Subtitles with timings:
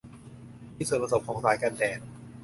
[0.77, 1.99] มีส่วนผสมของสารกันแดด